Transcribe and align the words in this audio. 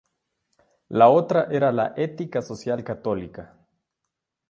La 0.89 1.09
otra 1.09 1.45
era 1.51 1.71
la 1.71 1.93
Ética 1.95 2.41
social 2.41 2.83
católica. 2.83 3.55